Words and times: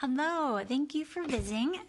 Hello, 0.00 0.62
thank 0.62 0.94
you 0.94 1.06
for 1.06 1.22
visiting 1.22 1.80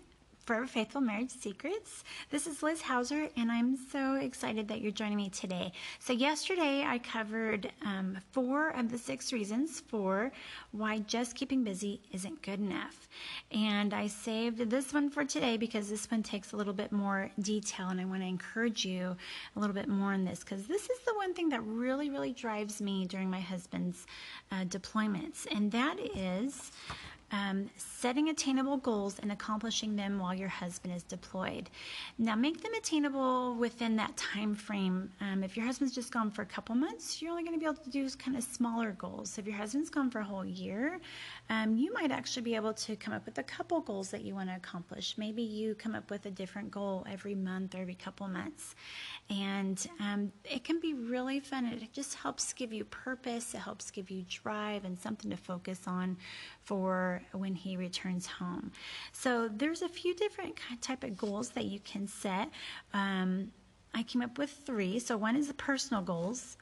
Forever 0.45 0.66
Faithful 0.66 1.02
Marriage 1.02 1.31
Secrets. 1.31 2.05
This 2.30 2.47
is 2.47 2.63
Liz 2.63 2.81
Hauser, 2.81 3.27
and 3.35 3.52
I'm 3.52 3.75
so 3.75 4.16
excited 4.16 4.70
that 4.70 4.80
you're 4.80 4.93
joining 4.93 5.17
me 5.17 5.30
today. 5.30 5.73
So, 5.99 6.13
yesterday 6.13 6.85
I 6.88 6.99
covered 6.99 7.70
um, 7.85 8.17
four 8.31 8.70
of 8.70 8.91
the 8.91 8.97
six 8.97 9.33
reasons 9.33 9.81
for 9.81 10.31
why 10.71 10.99
just 10.99 11.35
keeping 11.35 11.66
busy 11.66 11.99
isn't 12.13 12.41
good 12.43 12.61
enough. 12.61 13.09
And 13.52 13.93
I 13.93 14.08
saved 14.08 14.69
this 14.69 14.94
one 14.94 15.09
for 15.09 15.25
today 15.25 15.58
because 15.58 15.89
this 15.89 16.09
one 16.09 16.23
takes 16.23 16.53
a 16.53 16.55
little 16.55 16.71
bit 16.71 16.94
more 16.94 17.30
detail, 17.41 17.89
and 17.89 17.99
I 17.99 18.05
want 18.05 18.21
to 18.21 18.27
encourage 18.27 18.85
you 18.85 19.17
a 19.53 19.59
little 19.59 19.75
bit 19.75 19.89
more 19.89 20.13
on 20.13 20.23
this 20.23 20.45
because 20.45 20.66
this 20.66 20.83
is 20.83 20.99
the 21.05 21.16
one 21.16 21.33
thing 21.33 21.49
that 21.49 21.61
really, 21.66 22.09
really 22.09 22.31
drives 22.31 22.80
me 22.80 23.05
during 23.05 23.30
my 23.30 23.42
husband's 23.42 24.08
uh, 24.49 24.64
deployments, 24.64 25.45
and 25.53 25.73
that 25.73 25.99
is 26.16 26.71
um, 27.31 27.70
setting 27.75 28.30
attainable 28.30 28.78
goals 28.78 29.20
and 29.20 29.31
accomplishing 29.31 29.95
them 29.95 30.17
while 30.20 30.33
your 30.33 30.47
husband 30.47 30.94
is 30.94 31.03
deployed. 31.03 31.70
Now, 32.17 32.36
make 32.36 32.61
them 32.61 32.73
attainable 32.73 33.56
within 33.56 33.95
that 33.97 34.16
time 34.16 34.56
frame. 34.56 35.11
Um, 35.20 35.44
if 35.44 35.58
your 35.58 35.66
husband's 35.66 35.94
just 35.94 36.11
gone 36.11 36.31
for 36.31 36.42
a 36.42 36.45
couple 36.45 36.75
months, 36.75 37.22
you're 37.22 37.31
only 37.31 37.44
going 37.44 37.55
to 37.55 37.59
be 37.59 37.66
able 37.66 37.83
to 37.83 37.89
do 37.89 38.09
kind 38.11 38.38
of 38.38 38.44
smaller 38.44 38.92
goals. 38.94 39.38
If 39.38 39.45
your 39.45 39.58
husband's 39.58 39.89
gone 39.89 40.09
for 40.09 40.20
a 40.20 40.23
whole 40.23 40.45
year, 40.45 41.00
um, 41.50 41.75
you 41.75 41.92
might 41.94 42.11
actually 42.11 42.44
be 42.44 42.55
able 42.55 42.73
to 42.73 42.95
come 42.95 43.14
up 43.14 43.25
with 43.25 43.38
a 43.38 43.44
couple 43.44 43.81
goals 43.81 44.09
that 44.11 44.22
you 44.22 44.33
want 44.33 44.50
to 44.50 44.55
accomplish. 44.55 45.17
Maybe 45.17 45.42
you 45.42 45.75
come 45.75 45.95
up 45.95 46.09
with 46.09 46.25
a 46.25 46.31
different 46.31 46.72
goal 46.72 47.05
every 47.09 47.36
month 47.36 47.75
or 47.75 47.81
every 47.81 47.95
couple 47.95 48.28
months. 48.28 48.75
And 49.30 49.86
um, 50.00 50.31
it 50.45 50.64
can 50.64 50.80
be 50.80 50.94
really 50.94 51.42
fun. 51.42 51.66
It 51.66 51.92
just 51.92 52.16
helps 52.16 52.53
give 52.53 52.72
you 52.72 52.86
purpose, 52.86 53.53
it 53.53 53.59
helps 53.59 53.92
give 53.92 54.09
you 54.09 54.23
drive 54.30 54.86
and 54.86 54.98
something 54.98 55.30
to 55.31 55.38
focus 55.38 55.81
on 55.88 56.17
for 56.64 57.17
when 57.32 57.56
he 57.56 57.78
returns 57.78 58.26
home. 58.26 58.72
So 59.12 59.48
there's 59.48 59.82
a 59.82 59.90
few 59.90 60.14
different 60.14 60.60
type 60.82 61.04
of 61.04 61.18
goals 61.18 61.50
that 61.52 61.66
you 61.66 61.80
can 61.80 62.08
set. 62.08 62.50
Um, 62.94 63.52
I 63.94 64.04
came 64.04 64.22
up 64.22 64.38
with 64.38 64.52
three. 64.52 65.00
So 65.00 65.18
one 65.18 65.36
is 65.36 65.48
the 65.48 65.54
personal 65.54 66.04
goals. 66.04 66.58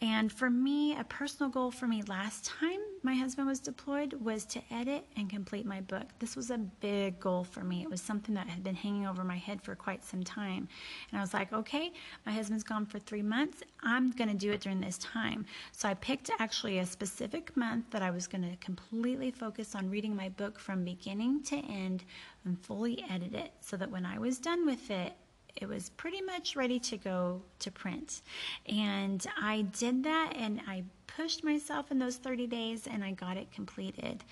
And 0.00 0.30
for 0.30 0.48
me, 0.48 0.96
a 0.96 1.04
personal 1.04 1.50
goal 1.50 1.70
for 1.70 1.86
me 1.86 2.02
last 2.02 2.44
time 2.44 2.80
my 3.02 3.14
husband 3.14 3.46
was 3.46 3.60
deployed 3.60 4.14
was 4.14 4.44
to 4.46 4.60
edit 4.70 5.04
and 5.16 5.30
complete 5.30 5.64
my 5.64 5.80
book. 5.80 6.06
This 6.18 6.34
was 6.34 6.50
a 6.50 6.58
big 6.58 7.20
goal 7.20 7.44
for 7.44 7.62
me. 7.62 7.82
It 7.82 7.90
was 7.90 8.00
something 8.00 8.34
that 8.34 8.48
had 8.48 8.64
been 8.64 8.74
hanging 8.74 9.06
over 9.06 9.22
my 9.22 9.36
head 9.36 9.62
for 9.62 9.74
quite 9.74 10.04
some 10.04 10.24
time. 10.24 10.68
And 11.10 11.18
I 11.18 11.20
was 11.20 11.32
like, 11.32 11.52
okay, 11.52 11.92
my 12.26 12.32
husband's 12.32 12.64
gone 12.64 12.86
for 12.86 12.98
three 12.98 13.22
months. 13.22 13.62
I'm 13.82 14.10
going 14.10 14.28
to 14.30 14.36
do 14.36 14.50
it 14.52 14.60
during 14.60 14.80
this 14.80 14.98
time. 14.98 15.46
So 15.72 15.88
I 15.88 15.94
picked 15.94 16.30
actually 16.38 16.78
a 16.78 16.86
specific 16.86 17.56
month 17.56 17.90
that 17.90 18.02
I 18.02 18.10
was 18.10 18.26
going 18.26 18.42
to 18.42 18.56
completely 18.56 19.30
focus 19.30 19.74
on 19.74 19.90
reading 19.90 20.16
my 20.16 20.28
book 20.30 20.58
from 20.58 20.84
beginning 20.84 21.44
to 21.44 21.56
end 21.56 22.04
and 22.44 22.58
fully 22.58 23.04
edit 23.08 23.34
it 23.34 23.52
so 23.60 23.76
that 23.76 23.90
when 23.90 24.04
I 24.04 24.18
was 24.18 24.38
done 24.38 24.66
with 24.66 24.90
it, 24.90 25.14
it 25.60 25.68
was 25.68 25.90
pretty 25.90 26.20
much 26.22 26.56
ready 26.56 26.78
to 26.78 26.96
go 26.96 27.42
to 27.58 27.70
print. 27.70 28.22
And 28.66 29.24
I 29.40 29.62
did 29.62 30.04
that 30.04 30.32
and 30.36 30.60
I 30.66 30.84
pushed 31.06 31.42
myself 31.42 31.90
in 31.90 31.98
those 31.98 32.16
30 32.16 32.46
days 32.46 32.86
and 32.86 33.02
I 33.02 33.12
got 33.12 33.36
it 33.36 33.50
completed. 33.50 34.22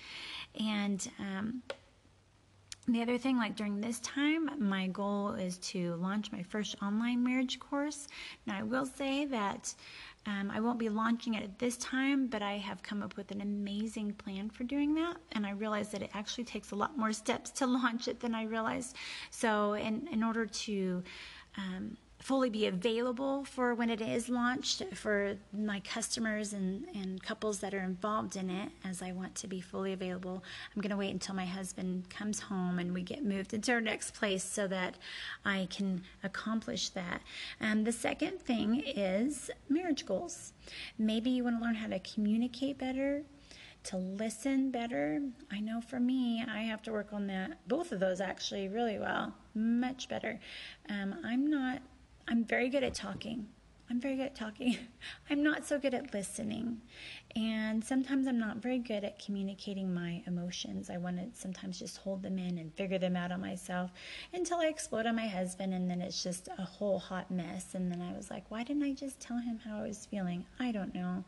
And 0.59 1.07
um, 1.19 1.61
the 2.87 3.01
other 3.01 3.17
thing, 3.17 3.37
like 3.37 3.57
during 3.57 3.81
this 3.81 3.99
time, 3.99 4.49
my 4.57 4.87
goal 4.87 5.33
is 5.33 5.57
to 5.57 5.95
launch 5.95 6.31
my 6.31 6.43
first 6.43 6.75
online 6.81 7.21
marriage 7.21 7.59
course. 7.59 8.07
Now, 8.45 8.57
I 8.59 8.63
will 8.63 8.85
say 8.85 9.25
that 9.25 9.73
um, 10.27 10.51
I 10.53 10.59
won't 10.59 10.77
be 10.77 10.89
launching 10.89 11.35
it 11.35 11.43
at 11.43 11.57
this 11.57 11.77
time, 11.77 12.27
but 12.27 12.41
I 12.41 12.57
have 12.57 12.83
come 12.83 13.01
up 13.01 13.15
with 13.15 13.31
an 13.31 13.39
amazing 13.39 14.11
plan 14.13 14.49
for 14.49 14.65
doing 14.65 14.93
that. 14.95 15.15
And 15.31 15.47
I 15.47 15.51
realized 15.51 15.93
that 15.93 16.01
it 16.01 16.11
actually 16.13 16.43
takes 16.43 16.71
a 16.71 16.75
lot 16.75 16.97
more 16.97 17.13
steps 17.23 17.49
to 17.51 17.65
launch 17.65 18.09
it 18.09 18.19
than 18.19 18.35
I 18.35 18.43
realized. 18.43 18.97
So, 19.31 19.73
in, 19.73 20.07
in 20.11 20.23
order 20.23 20.45
to 20.45 21.03
um, 21.57 21.97
fully 22.19 22.49
be 22.49 22.65
available 22.65 23.45
for 23.45 23.73
when 23.75 23.89
it 23.89 24.01
is 24.01 24.27
launched 24.27 24.83
for 24.95 25.37
my 25.53 25.79
customers 25.81 26.51
and, 26.51 26.85
and 26.95 27.21
couples 27.21 27.59
that 27.59 27.73
are 27.73 27.83
involved 27.83 28.35
in 28.35 28.49
it 28.49 28.69
as 28.83 29.01
I 29.01 29.11
want 29.11 29.35
to 29.35 29.47
be 29.47 29.61
fully 29.61 29.93
available. 29.93 30.43
I'm 30.75 30.81
going 30.81 30.91
to 30.91 30.97
wait 30.97 31.11
until 31.11 31.35
my 31.35 31.45
husband 31.45 32.09
comes 32.09 32.39
home 32.39 32.79
and 32.79 32.93
we 32.93 33.03
get 33.03 33.23
moved 33.23 33.53
into 33.53 33.71
our 33.71 33.81
next 33.81 34.13
place 34.13 34.43
so 34.43 34.67
that 34.67 34.97
I 35.45 35.67
can 35.69 36.03
accomplish 36.23 36.89
that. 36.89 37.21
And 37.59 37.85
the 37.85 37.91
second 37.91 38.41
thing 38.41 38.81
is 38.85 39.51
marriage 39.69 40.05
goals. 40.05 40.53
Maybe 40.97 41.29
you 41.29 41.43
want 41.43 41.59
to 41.59 41.63
learn 41.63 41.75
how 41.75 41.87
to 41.87 41.99
communicate 41.99 42.77
better, 42.77 43.23
to 43.83 43.97
listen 43.97 44.71
better. 44.71 45.21
I 45.51 45.59
know 45.59 45.81
for 45.81 45.99
me, 45.99 46.43
I 46.45 46.61
have 46.63 46.81
to 46.83 46.91
work 46.91 47.13
on 47.13 47.27
that, 47.27 47.67
both 47.67 47.91
of 47.91 47.99
those 47.99 48.19
actually, 48.19 48.67
really 48.67 48.97
well, 48.99 49.33
much 49.53 50.09
better. 50.09 50.39
Um, 50.89 51.15
I'm 51.23 51.47
not 51.47 51.81
I'm 52.27 52.43
very 52.43 52.69
good 52.69 52.83
at 52.83 52.93
talking. 52.93 53.47
I'm 53.89 54.01
very 54.01 54.17
good 54.17 54.25
at 54.25 54.35
talking. 54.35 54.77
I'm 55.29 55.41
not 55.41 55.65
so 55.65 55.79
good 55.79 55.93
at 55.93 56.13
listening. 56.13 56.81
And 57.37 57.83
sometimes 57.83 58.27
I'm 58.27 58.39
not 58.39 58.57
very 58.57 58.79
good 58.79 59.03
at 59.03 59.23
communicating 59.23 59.93
my 59.93 60.23
emotions. 60.27 60.89
I 60.89 60.97
want 60.97 61.17
to 61.17 61.39
sometimes 61.39 61.79
just 61.79 61.97
hold 61.97 62.23
them 62.23 62.37
in 62.37 62.57
and 62.57 62.73
figure 62.73 62.97
them 62.97 63.15
out 63.15 63.31
on 63.31 63.39
myself 63.39 63.91
until 64.33 64.57
I 64.57 64.65
explode 64.65 65.05
on 65.05 65.15
my 65.15 65.27
husband, 65.27 65.73
and 65.73 65.89
then 65.89 66.01
it's 66.01 66.23
just 66.23 66.49
a 66.57 66.63
whole 66.63 66.99
hot 66.99 67.29
mess. 67.29 67.75
And 67.75 67.91
then 67.91 68.01
I 68.01 68.15
was 68.17 68.29
like, 68.31 68.49
why 68.49 68.63
didn't 68.63 68.83
I 68.83 68.93
just 68.93 69.19
tell 69.19 69.37
him 69.37 69.59
how 69.63 69.79
I 69.79 69.87
was 69.87 70.05
feeling? 70.05 70.45
I 70.59 70.71
don't 70.71 70.93
know. 70.95 71.23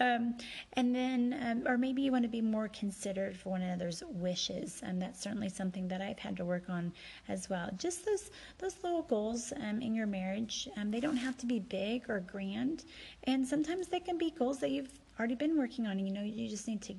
Um, 0.00 0.36
and 0.72 0.94
then, 0.94 1.38
um, 1.42 1.70
or 1.72 1.76
maybe 1.76 2.02
you 2.02 2.10
want 2.10 2.24
to 2.24 2.28
be 2.28 2.40
more 2.40 2.68
considerate 2.68 3.36
for 3.36 3.50
one 3.50 3.62
another's 3.62 4.02
wishes, 4.08 4.80
and 4.82 5.00
that's 5.00 5.20
certainly 5.20 5.50
something 5.50 5.88
that 5.88 6.00
I've 6.00 6.18
had 6.18 6.36
to 6.38 6.44
work 6.44 6.70
on 6.70 6.92
as 7.28 7.50
well. 7.50 7.70
Just 7.76 8.06
those 8.06 8.30
those 8.58 8.76
little 8.82 9.02
goals 9.02 9.52
um, 9.60 9.80
in 9.80 9.94
your 9.94 10.06
marriage. 10.06 10.68
Um, 10.76 10.90
they 10.90 11.00
don't 11.00 11.18
have 11.18 11.36
to 11.38 11.46
be 11.46 11.60
big 11.60 11.83
or 12.08 12.20
grand, 12.20 12.84
and 13.24 13.46
sometimes 13.46 13.88
they 13.88 14.00
can 14.00 14.18
be 14.18 14.30
goals 14.30 14.58
that 14.60 14.70
you've 14.70 14.92
already 15.18 15.34
been 15.34 15.56
working 15.56 15.86
on. 15.86 15.98
You 15.98 16.12
know, 16.12 16.22
you 16.22 16.48
just 16.48 16.66
need 16.68 16.82
to 16.82 16.94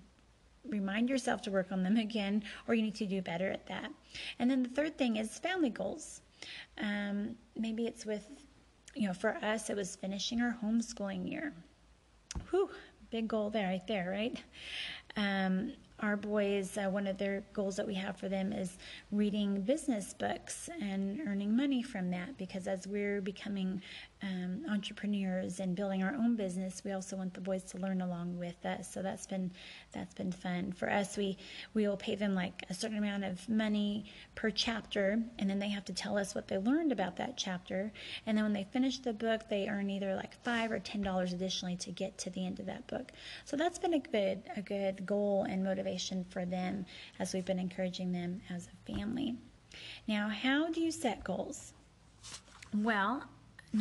remind 0.70 1.10
yourself 1.10 1.42
to 1.44 1.52
work 1.52 1.72
on 1.72 1.84
them 1.84 1.98
again, 2.08 2.44
or 2.68 2.76
you 2.76 2.82
need 2.82 2.96
to 2.96 3.06
do 3.06 3.22
better 3.22 3.50
at 3.50 3.66
that. 3.68 3.92
And 4.40 4.50
then 4.50 4.64
the 4.64 4.70
third 4.70 4.98
thing 4.98 5.18
is 5.18 5.38
family 5.40 5.70
goals. 5.70 6.22
Um, 6.80 7.36
maybe 7.56 7.86
it's 7.88 8.06
with, 8.06 8.28
you 8.96 9.08
know, 9.08 9.14
for 9.14 9.38
us, 9.44 9.70
it 9.70 9.76
was 9.76 9.96
finishing 9.96 10.42
our 10.42 10.58
homeschooling 10.64 11.30
year. 11.30 11.54
Whew, 12.50 12.70
big 13.10 13.28
goal 13.28 13.50
there, 13.50 13.68
right 13.68 13.88
there, 13.88 14.10
right? 14.10 14.42
Um, 15.18 15.72
our 16.02 16.18
boys, 16.18 16.78
uh, 16.78 16.90
one 16.90 17.08
of 17.08 17.18
their 17.18 17.44
goals 17.54 17.78
that 17.78 17.88
we 17.88 17.94
have 17.94 18.18
for 18.18 18.28
them 18.28 18.52
is 18.52 18.78
reading 19.12 19.62
business 19.62 20.14
books 20.14 20.70
and 20.82 21.22
earning 21.26 21.56
money 21.56 21.82
from 21.82 22.12
that 22.12 22.38
because 22.38 22.68
as 22.68 22.86
we're 22.86 23.22
becoming 23.22 23.82
um, 24.24 24.64
entrepreneurs 24.70 25.60
and 25.60 25.76
building 25.76 26.02
our 26.02 26.14
own 26.14 26.36
business, 26.36 26.82
we 26.84 26.92
also 26.92 27.16
want 27.16 27.34
the 27.34 27.42
boys 27.42 27.64
to 27.64 27.78
learn 27.78 28.02
along 28.02 28.38
with 28.38 28.66
us. 28.66 28.92
So 28.92 29.02
that's 29.02 29.28
been 29.28 29.52
that's 29.92 30.14
been 30.14 30.32
fun 30.32 30.72
for 30.72 30.90
us. 30.90 31.18
We 31.18 31.38
we 31.74 31.88
will 31.88 31.98
pay 31.98 32.16
them 32.16 32.34
like 32.34 32.66
a 32.70 32.74
certain 32.74 32.98
amount 32.98 33.24
of 33.26 33.48
money 33.50 34.06
per 34.36 34.50
chapter, 34.50 35.20
and 35.38 35.50
then 35.50 35.60
they 35.60 35.70
have 35.70 35.86
to 35.86 35.94
tell 35.94 36.18
us 36.18 36.34
what 36.34 36.48
they 36.48 36.58
learned 36.58 36.92
about 36.92 37.18
that 37.18 37.38
chapter. 37.38 37.92
And 38.26 38.38
then 38.38 38.46
when 38.46 38.54
they 38.54 38.64
finish 38.64 39.00
the 39.00 39.14
book, 39.14 39.50
they 39.50 39.68
earn 39.68 39.90
either 39.90 40.16
like 40.16 40.42
five 40.44 40.72
or 40.72 40.80
ten 40.80 41.02
dollars 41.02 41.34
additionally 41.34 41.76
to 41.78 41.92
get 41.92 42.18
to 42.20 42.30
the 42.30 42.46
end 42.46 42.60
of 42.60 42.66
that 42.68 42.88
book. 42.88 43.12
So 43.44 43.58
that's 43.58 43.80
been 43.80 43.94
a 43.94 44.00
good 44.00 44.44
a 44.56 44.62
good 44.62 45.06
goal 45.06 45.44
and 45.44 45.64
motivation 45.64 46.26
for 46.30 46.46
them 46.46 46.86
as 47.20 47.34
we've 47.34 47.46
been 47.46 47.60
encouraging 47.60 48.12
them 48.12 48.42
as 48.50 48.68
a 48.68 48.92
family. 48.94 49.36
Now, 50.08 50.30
how 50.30 50.70
do 50.70 50.80
you 50.82 50.92
set 50.92 51.24
goals? 51.24 51.74
Well, 52.74 53.24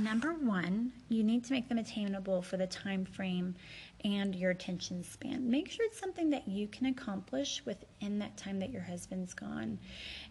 number 0.02 0.32
one, 0.32 0.92
you 1.08 1.22
need 1.22 1.44
to 1.44 1.52
make 1.52 1.68
them 1.68 1.78
attainable 1.78 2.42
for 2.42 2.56
the 2.56 2.66
time 2.66 3.04
frame 3.04 3.54
and 4.04 4.34
your 4.34 4.50
attention 4.50 5.02
span. 5.02 5.48
Make 5.48 5.70
sure 5.70 5.86
it's 5.86 5.98
something 5.98 6.30
that 6.30 6.48
you 6.48 6.68
can 6.68 6.86
accomplish 6.86 7.62
within 7.64 8.18
that 8.18 8.36
time 8.36 8.58
that 8.58 8.70
your 8.70 8.82
husband's 8.82 9.34
gone. 9.34 9.78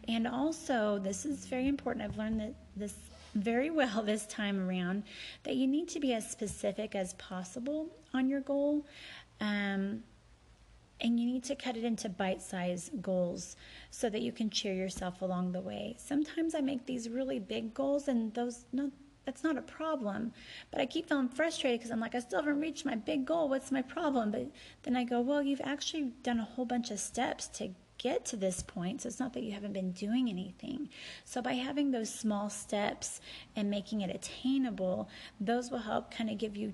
And 0.07 0.27
also, 0.27 0.99
this 0.99 1.25
is 1.25 1.45
very 1.45 1.67
important. 1.67 2.05
I've 2.05 2.17
learned 2.17 2.39
that 2.41 2.55
this 2.75 2.93
very 3.35 3.69
well 3.69 4.01
this 4.05 4.25
time 4.27 4.69
around 4.69 5.03
that 5.43 5.55
you 5.55 5.67
need 5.67 5.87
to 5.89 5.99
be 5.99 6.13
as 6.13 6.29
specific 6.29 6.95
as 6.95 7.13
possible 7.15 7.87
on 8.13 8.29
your 8.29 8.41
goal. 8.41 8.85
Um, 9.41 10.03
and 11.01 11.19
you 11.19 11.25
need 11.25 11.43
to 11.45 11.55
cut 11.55 11.75
it 11.75 11.83
into 11.83 12.07
bite 12.07 12.41
sized 12.41 13.01
goals 13.01 13.57
so 13.91 14.09
that 14.09 14.21
you 14.21 14.31
can 14.31 14.49
cheer 14.49 14.73
yourself 14.73 15.21
along 15.21 15.51
the 15.51 15.59
way. 15.59 15.95
Sometimes 15.97 16.55
I 16.55 16.61
make 16.61 16.85
these 16.85 17.09
really 17.09 17.39
big 17.39 17.73
goals, 17.73 18.07
and 18.07 18.33
those, 18.33 18.65
no, 18.71 18.89
that's 19.25 19.43
not 19.43 19.57
a 19.57 19.61
problem. 19.61 20.33
But 20.71 20.81
I 20.81 20.85
keep 20.85 21.07
feeling 21.07 21.29
frustrated 21.29 21.79
because 21.79 21.91
I'm 21.91 21.99
like, 21.99 22.15
I 22.15 22.19
still 22.19 22.39
haven't 22.39 22.59
reached 22.59 22.85
my 22.85 22.95
big 22.95 23.25
goal. 23.25 23.49
What's 23.49 23.71
my 23.71 23.81
problem? 23.81 24.31
But 24.31 24.47
then 24.83 24.95
I 24.95 25.03
go, 25.03 25.21
well, 25.21 25.41
you've 25.41 25.61
actually 25.63 26.13
done 26.23 26.39
a 26.39 26.45
whole 26.45 26.65
bunch 26.65 26.91
of 26.91 26.99
steps 26.99 27.47
to 27.59 27.69
get 27.97 28.25
to 28.25 28.35
this 28.35 28.61
point. 28.61 29.01
So 29.01 29.07
it's 29.07 29.19
not 29.19 29.33
that 29.33 29.43
you 29.43 29.53
haven't 29.53 29.73
been 29.73 29.91
doing 29.91 30.29
anything. 30.29 30.89
So 31.25 31.41
by 31.41 31.53
having 31.53 31.91
those 31.91 32.13
small 32.13 32.49
steps 32.49 33.21
and 33.55 33.69
making 33.69 34.01
it 34.01 34.13
attainable, 34.13 35.09
those 35.39 35.71
will 35.71 35.79
help 35.79 36.11
kind 36.13 36.29
of 36.29 36.37
give 36.37 36.57
you 36.57 36.73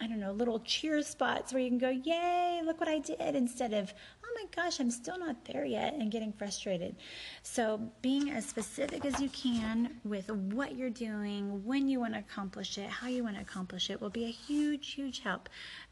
I 0.00 0.08
don't 0.08 0.18
know, 0.18 0.32
little 0.32 0.58
cheer 0.58 1.02
spots 1.02 1.52
where 1.52 1.62
you 1.62 1.68
can 1.68 1.78
go, 1.78 1.90
Yay, 1.90 2.62
look 2.64 2.80
what 2.80 2.88
I 2.88 2.98
did, 2.98 3.36
instead 3.36 3.72
of, 3.72 3.94
my 4.34 4.44
gosh, 4.54 4.80
I'm 4.80 4.90
still 4.90 5.18
not 5.18 5.44
there 5.44 5.64
yet, 5.64 5.94
and 5.94 6.10
getting 6.10 6.32
frustrated. 6.32 6.96
So, 7.42 7.80
being 8.02 8.30
as 8.30 8.46
specific 8.46 9.04
as 9.04 9.20
you 9.20 9.28
can 9.30 10.00
with 10.04 10.30
what 10.30 10.76
you're 10.76 10.90
doing, 10.90 11.64
when 11.64 11.88
you 11.88 12.00
want 12.00 12.14
to 12.14 12.20
accomplish 12.20 12.78
it, 12.78 12.88
how 12.88 13.08
you 13.08 13.24
want 13.24 13.36
to 13.36 13.42
accomplish 13.42 13.90
it, 13.90 14.00
will 14.00 14.10
be 14.10 14.24
a 14.24 14.30
huge, 14.30 14.92
huge 14.92 15.20
help. 15.20 15.48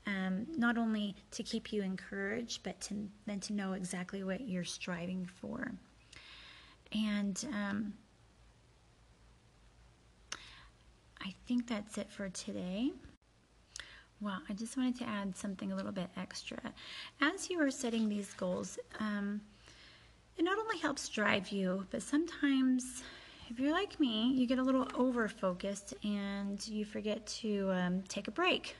Um, 0.07 0.47
not 0.57 0.79
only 0.79 1.15
to 1.33 1.43
keep 1.43 1.73
you 1.73 1.83
encouraged, 1.83 2.63
but 2.63 2.81
to, 2.83 3.09
then 3.27 3.41
to 3.41 3.53
know 3.53 3.73
exactly 3.73 4.25
what 4.25 4.49
you're 4.49 4.65
striving 4.65 5.29
for. 5.41 5.73
And, 6.93 7.45
um, 7.53 7.95
I 11.25 11.35
think 11.47 11.69
that's 11.69 11.99
it 11.99 12.11
for 12.11 12.29
today. 12.29 12.93
Well, 14.23 14.41
I 14.49 14.53
just 14.53 14.77
wanted 14.77 14.97
to 14.99 15.05
add 15.05 15.37
something 15.37 15.73
a 15.73 15.75
little 15.75 15.91
bit 15.91 16.09
extra. 16.17 16.61
As 17.21 17.51
you 17.51 17.61
are 17.61 17.73
setting 17.73 18.09
these 18.09 18.33
goals, 18.35 18.79
um, 19.01 19.41
it 20.39 20.45
not 20.45 20.59
only 20.59 20.79
helps 20.79 21.09
drive 21.09 21.49
you, 21.49 21.85
but 21.91 22.03
sometimes, 22.03 23.03
if 23.51 23.59
you're 23.59 23.73
like 23.73 23.99
me, 23.99 24.29
you 24.33 24.47
get 24.47 24.61
a 24.61 24.63
little 24.63 24.87
over 24.95 25.29
focused 25.29 25.95
and 26.05 26.65
you 26.69 26.85
forget 26.85 27.27
to 27.27 27.73
um, 27.73 28.03
take 28.09 28.29
a 28.29 28.31
break. 28.31 28.77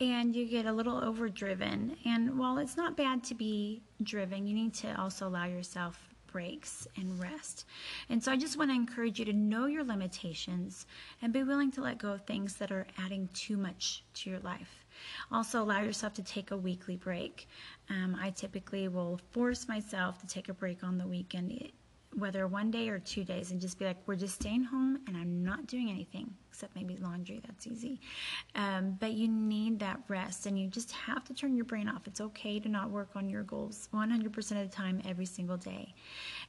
And 0.00 0.34
you 0.34 0.46
get 0.46 0.66
a 0.66 0.72
little 0.72 1.02
overdriven. 1.02 1.96
And 2.04 2.38
while 2.38 2.58
it's 2.58 2.76
not 2.76 2.96
bad 2.96 3.24
to 3.24 3.34
be 3.34 3.82
driven, 4.04 4.46
you 4.46 4.54
need 4.54 4.74
to 4.74 4.98
also 5.00 5.26
allow 5.26 5.46
yourself 5.46 6.11
breaks 6.32 6.88
and 6.96 7.20
rest. 7.20 7.66
And 8.08 8.22
so 8.22 8.32
I 8.32 8.36
just 8.36 8.58
want 8.58 8.70
to 8.70 8.74
encourage 8.74 9.18
you 9.18 9.24
to 9.26 9.32
know 9.32 9.66
your 9.66 9.84
limitations 9.84 10.86
and 11.20 11.32
be 11.32 11.42
willing 11.42 11.70
to 11.72 11.82
let 11.82 11.98
go 11.98 12.12
of 12.12 12.22
things 12.22 12.56
that 12.56 12.72
are 12.72 12.86
adding 12.98 13.28
too 13.34 13.56
much 13.56 14.02
to 14.14 14.30
your 14.30 14.40
life. 14.40 14.84
Also, 15.30 15.62
allow 15.62 15.82
yourself 15.82 16.14
to 16.14 16.22
take 16.22 16.50
a 16.50 16.56
weekly 16.56 16.96
break. 16.96 17.48
Um, 17.90 18.16
I 18.20 18.30
typically 18.30 18.88
will 18.88 19.20
force 19.32 19.68
myself 19.68 20.20
to 20.20 20.26
take 20.26 20.48
a 20.48 20.54
break 20.54 20.82
on 20.82 20.98
the 20.98 21.06
weekend 21.06 21.72
whether 22.14 22.46
one 22.46 22.70
day 22.70 22.88
or 22.88 22.98
two 22.98 23.24
days, 23.24 23.50
and 23.50 23.60
just 23.60 23.78
be 23.78 23.84
like, 23.84 23.96
we're 24.06 24.16
just 24.16 24.34
staying 24.34 24.64
home 24.64 25.00
and 25.06 25.16
I'm 25.16 25.44
not 25.44 25.66
doing 25.66 25.90
anything 25.90 26.32
except 26.48 26.76
maybe 26.76 26.96
laundry. 26.96 27.40
That's 27.46 27.66
easy. 27.66 28.00
Um, 28.54 28.96
but 29.00 29.12
you 29.12 29.28
need 29.28 29.78
that 29.80 30.00
rest 30.08 30.46
and 30.46 30.58
you 30.58 30.68
just 30.68 30.92
have 30.92 31.24
to 31.24 31.34
turn 31.34 31.56
your 31.56 31.64
brain 31.64 31.88
off. 31.88 32.06
It's 32.06 32.20
okay 32.20 32.60
to 32.60 32.68
not 32.68 32.90
work 32.90 33.10
on 33.14 33.30
your 33.30 33.42
goals 33.42 33.88
100% 33.94 34.36
of 34.62 34.70
the 34.70 34.76
time 34.76 35.00
every 35.06 35.26
single 35.26 35.56
day. 35.56 35.94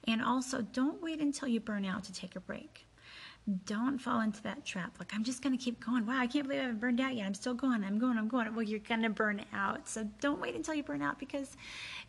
And 0.08 0.22
also, 0.22 0.62
don't 0.62 1.02
wait 1.02 1.22
until 1.22 1.48
you 1.48 1.60
burn 1.60 1.86
out 1.86 2.04
to 2.06 2.14
take 2.14 2.36
a 2.36 2.42
break 2.42 2.86
don't 3.66 3.98
fall 3.98 4.22
into 4.22 4.42
that 4.44 4.66
trap. 4.66 4.96
Like, 5.00 5.14
I'm 5.14 5.24
just 5.24 5.42
going 5.42 5.58
to 5.58 5.62
keep 5.62 5.84
going. 5.84 6.06
Wow, 6.06 6.18
I 6.18 6.28
can't 6.28 6.48
believe 6.48 6.62
I 6.62 6.64
haven't 6.64 6.80
burned 6.80 7.02
out 7.02 7.14
yet. 7.14 7.26
I'm 7.26 7.34
still 7.34 7.54
going. 7.54 7.84
I'm 7.84 8.00
going. 8.00 8.18
I'm 8.18 8.30
going. 8.30 8.54
Well, 8.56 8.64
you're 8.64 8.80
going 8.80 9.02
to 9.02 9.10
burn 9.10 9.44
out. 9.54 9.88
So 9.88 10.08
don't 10.22 10.40
wait 10.40 10.56
until 10.56 10.76
you 10.76 10.84
burn 10.84 11.02
out 11.02 11.20
because 11.20 11.58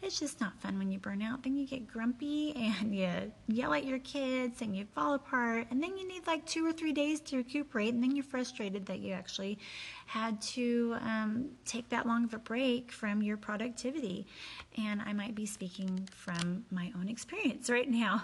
it's 0.00 0.20
just 0.20 0.40
not 0.40 0.60
fun 0.60 0.78
when 0.78 0.92
you 0.92 1.00
burn 1.00 1.22
out. 1.22 1.42
Then 1.42 1.56
you 1.56 1.66
get 1.66 1.88
grumpy 1.88 2.54
and 2.56 2.94
you 2.94 3.32
yell 3.48 3.74
at 3.74 3.84
your 3.84 3.98
kids 4.00 4.62
and 4.62 4.76
you 4.76 4.86
fall 4.94 5.14
apart. 5.14 5.66
And 5.70 5.82
then 5.82 5.96
you 5.98 6.06
need 6.06 6.24
like 6.26 6.46
two 6.46 6.64
or 6.64 6.72
three 6.72 6.92
days 6.92 7.20
to 7.22 7.36
recuperate. 7.36 7.94
And 7.94 8.02
then 8.02 8.14
you're 8.14 8.24
frustrated 8.24 8.86
that 8.86 9.00
you 9.00 9.12
actually 9.12 9.58
had 10.06 10.40
to 10.42 10.96
um, 11.00 11.48
take 11.64 11.88
that 11.88 12.06
long 12.06 12.24
of 12.24 12.34
a 12.34 12.38
break 12.38 12.92
from 12.92 13.22
your 13.22 13.36
productivity. 13.36 14.26
And 14.78 15.02
I 15.02 15.12
might 15.12 15.34
be 15.34 15.46
speaking 15.46 16.08
from 16.14 16.64
my 16.70 16.92
own 16.96 17.08
experience 17.08 17.68
right 17.68 17.90
now. 17.90 18.22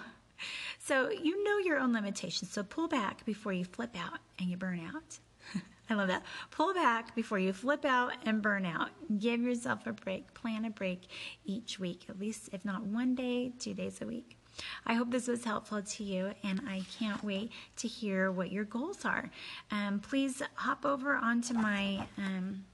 So 0.79 1.09
you 1.09 1.43
know 1.43 1.57
your 1.57 1.77
own 1.77 1.93
limitations. 1.93 2.51
So 2.51 2.63
pull 2.63 2.87
back 2.87 3.25
before 3.25 3.53
you 3.53 3.65
flip 3.65 3.95
out 3.97 4.19
and 4.39 4.49
you 4.49 4.57
burn 4.57 4.81
out. 4.93 5.19
I 5.89 5.93
love 5.95 6.07
that. 6.07 6.23
Pull 6.51 6.73
back 6.73 7.15
before 7.15 7.39
you 7.39 7.53
flip 7.53 7.85
out 7.85 8.13
and 8.25 8.41
burn 8.41 8.65
out. 8.65 8.89
Give 9.19 9.41
yourself 9.41 9.85
a 9.85 9.93
break. 9.93 10.33
Plan 10.33 10.65
a 10.65 10.69
break 10.69 11.03
each 11.45 11.79
week, 11.79 12.05
at 12.09 12.19
least 12.19 12.49
if 12.53 12.63
not 12.63 12.83
one 12.83 13.15
day, 13.15 13.51
two 13.59 13.73
days 13.73 14.01
a 14.01 14.05
week. 14.05 14.37
I 14.85 14.93
hope 14.93 15.11
this 15.11 15.27
was 15.27 15.43
helpful 15.43 15.81
to 15.81 16.03
you, 16.03 16.31
and 16.43 16.61
I 16.67 16.81
can't 16.99 17.23
wait 17.23 17.51
to 17.77 17.87
hear 17.87 18.31
what 18.31 18.51
your 18.51 18.65
goals 18.65 19.05
are. 19.05 19.29
Um, 19.71 19.99
please 19.99 20.41
hop 20.55 20.85
over 20.85 21.15
onto 21.15 21.53
my 21.53 22.05
um, 22.17 22.65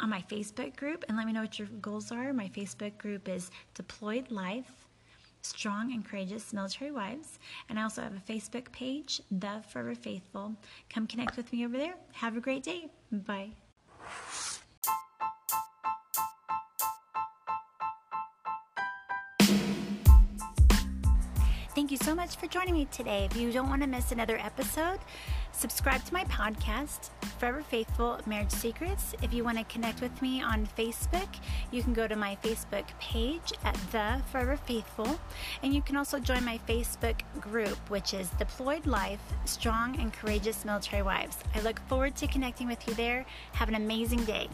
on 0.00 0.10
my 0.10 0.24
Facebook 0.28 0.76
group 0.76 1.04
and 1.08 1.16
let 1.16 1.26
me 1.26 1.32
know 1.32 1.40
what 1.40 1.58
your 1.58 1.68
goals 1.80 2.10
are. 2.10 2.32
My 2.32 2.48
Facebook 2.48 2.98
group 2.98 3.28
is 3.28 3.50
Deployed 3.74 4.30
Life 4.30 4.83
strong 5.44 5.92
and 5.92 6.04
courageous 6.04 6.52
military 6.52 6.90
wives. 6.90 7.38
And 7.68 7.78
I 7.78 7.82
also 7.82 8.02
have 8.02 8.14
a 8.14 8.32
Facebook 8.32 8.72
page, 8.72 9.20
The 9.30 9.62
Forever 9.68 9.94
Faithful. 9.94 10.54
Come 10.90 11.06
connect 11.06 11.36
with 11.36 11.52
me 11.52 11.64
over 11.64 11.76
there. 11.76 11.94
Have 12.12 12.36
a 12.36 12.40
great 12.40 12.62
day. 12.62 12.88
Bye. 13.12 13.50
Thank 21.74 21.90
you 21.90 21.96
so 21.96 22.14
much 22.14 22.36
for 22.36 22.46
joining 22.46 22.74
me 22.74 22.86
today. 22.92 23.28
If 23.30 23.36
you 23.36 23.50
don't 23.50 23.68
want 23.68 23.82
to 23.82 23.88
miss 23.88 24.12
another 24.12 24.38
episode, 24.38 25.00
subscribe 25.54 26.04
to 26.04 26.12
my 26.12 26.24
podcast, 26.24 27.10
Forever 27.38 27.62
Faithful 27.62 28.20
Marriage 28.26 28.50
Secrets. 28.50 29.14
If 29.22 29.32
you 29.32 29.44
want 29.44 29.58
to 29.58 29.64
connect 29.64 30.00
with 30.00 30.20
me 30.20 30.42
on 30.42 30.68
Facebook, 30.78 31.28
you 31.70 31.82
can 31.82 31.92
go 31.92 32.06
to 32.06 32.16
my 32.16 32.36
Facebook 32.42 32.84
page 33.00 33.52
at 33.64 33.74
The 33.92 34.20
Forever 34.30 34.56
Faithful. 34.56 35.18
And 35.62 35.72
you 35.72 35.82
can 35.82 35.96
also 35.96 36.18
join 36.18 36.44
my 36.44 36.58
Facebook 36.68 37.20
group, 37.40 37.78
which 37.88 38.14
is 38.14 38.28
Deployed 38.30 38.86
Life 38.86 39.20
Strong 39.44 40.00
and 40.00 40.12
Courageous 40.12 40.64
Military 40.64 41.02
Wives. 41.02 41.38
I 41.54 41.60
look 41.60 41.78
forward 41.88 42.16
to 42.16 42.26
connecting 42.26 42.66
with 42.66 42.86
you 42.86 42.94
there. 42.94 43.24
Have 43.52 43.68
an 43.68 43.76
amazing 43.76 44.24
day. 44.24 44.48